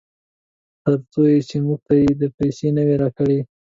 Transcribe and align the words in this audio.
ترڅو 0.83 1.23
چې 1.49 1.55
موږ 1.65 1.79
ته 1.85 1.93
یې 2.01 2.11
پیسې 2.37 2.67
نه 2.75 2.81
وي 2.87 2.95
راکړې. 3.03 3.39